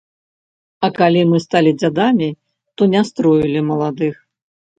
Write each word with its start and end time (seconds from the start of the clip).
А 0.87 0.87
калі 0.99 1.21
мы 1.33 1.37
сталі 1.45 1.73
дзядамі, 1.81 2.29
то 2.77 2.81
не 2.95 3.05
строілі 3.11 3.59
маладых. 3.71 4.19